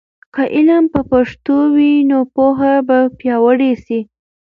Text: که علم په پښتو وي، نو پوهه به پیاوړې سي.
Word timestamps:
که 0.33 0.43
علم 0.55 0.83
په 0.93 1.01
پښتو 1.11 1.55
وي، 1.75 1.93
نو 2.09 2.19
پوهه 2.33 2.73
به 2.87 2.99
پیاوړې 3.19 3.71
سي. 3.85 3.99